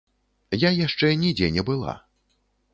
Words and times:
Я 0.63 0.71
яшчэ 0.77 1.11
нідзе 1.25 1.53
не 1.59 1.63
была. 1.71 1.93